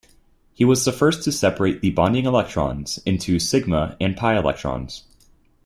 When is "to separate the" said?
1.25-1.91